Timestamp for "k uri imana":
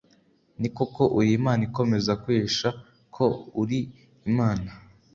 3.13-4.69